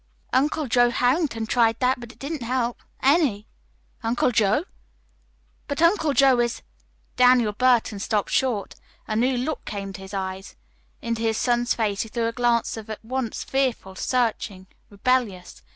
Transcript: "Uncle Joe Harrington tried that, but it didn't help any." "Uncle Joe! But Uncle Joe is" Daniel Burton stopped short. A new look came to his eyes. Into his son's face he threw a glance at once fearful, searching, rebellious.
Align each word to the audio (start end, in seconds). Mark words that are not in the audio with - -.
"Uncle 0.33 0.67
Joe 0.67 0.89
Harrington 0.89 1.45
tried 1.45 1.79
that, 1.79 1.99
but 1.99 2.11
it 2.11 2.17
didn't 2.17 2.41
help 2.41 2.81
any." 3.03 3.45
"Uncle 4.01 4.31
Joe! 4.31 4.63
But 5.67 5.79
Uncle 5.79 6.13
Joe 6.15 6.39
is" 6.39 6.63
Daniel 7.17 7.51
Burton 7.53 7.99
stopped 7.99 8.31
short. 8.31 8.73
A 9.07 9.15
new 9.15 9.37
look 9.37 9.63
came 9.63 9.93
to 9.93 10.01
his 10.01 10.15
eyes. 10.15 10.55
Into 11.03 11.21
his 11.21 11.37
son's 11.37 11.75
face 11.75 12.01
he 12.01 12.09
threw 12.09 12.25
a 12.27 12.31
glance 12.33 12.75
at 12.79 13.05
once 13.05 13.43
fearful, 13.43 13.93
searching, 13.93 14.65
rebellious. 14.89 15.61